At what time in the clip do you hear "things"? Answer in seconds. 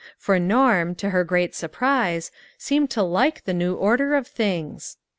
4.25-4.97